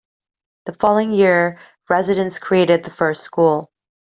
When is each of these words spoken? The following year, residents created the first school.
The 0.65 0.73
following 0.73 1.11
year, 1.11 1.59
residents 1.87 2.39
created 2.39 2.81
the 2.83 2.89
first 2.89 3.21
school. 3.21 3.71